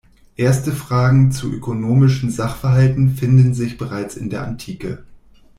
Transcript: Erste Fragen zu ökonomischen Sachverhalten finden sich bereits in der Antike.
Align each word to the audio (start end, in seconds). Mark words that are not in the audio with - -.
Erste 0.35 0.71
Fragen 0.71 1.31
zu 1.31 1.53
ökonomischen 1.53 2.31
Sachverhalten 2.31 3.11
finden 3.11 3.53
sich 3.53 3.77
bereits 3.77 4.15
in 4.17 4.31
der 4.31 4.41
Antike. 4.41 5.03